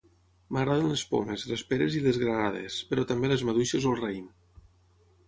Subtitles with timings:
[0.55, 4.25] M'agraden les pomes, les peres i les granades, però també les maduixes o el raïm.